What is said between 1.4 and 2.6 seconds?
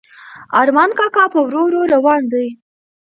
ورو ورو روان دی.